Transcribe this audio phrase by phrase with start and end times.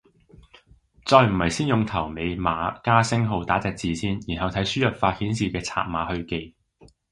[1.05, 6.55] 再唔係先用頭尾碼加星號打隻字先，然後睇輸入法顯示嘅拆碼去記